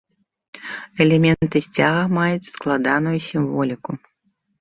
Элементы 1.03 1.57
сцяга 1.65 1.99
маюць 2.17 2.51
складаную 2.55 3.13
сімволіку. 3.27 3.91